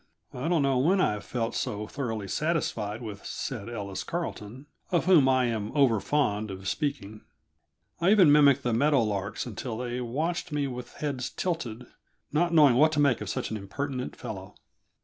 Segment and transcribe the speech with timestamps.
[0.33, 5.05] I don't know when I have felt so thoroughly satisfied with said Ellis Carleton of
[5.05, 7.21] whom I am overfond of speaking
[7.99, 11.85] I even mimicked the meadow larks, until they watched me with heads tilted,
[12.31, 14.55] not knowing what to make of such an impertinent fellow.